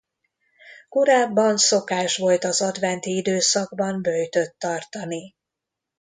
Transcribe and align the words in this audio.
Korábban 0.89 1.57
szokás 1.57 2.17
volt 2.17 2.43
az 2.43 2.61
adventi 2.61 3.15
időszakban 3.15 4.01
böjtöt 4.01 4.55
tartani. 4.57 5.35